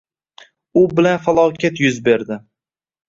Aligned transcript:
U 0.81 0.85
bilan 0.99 1.21
falokat 1.27 1.83
yuz 1.85 2.03
berdi 2.09 2.39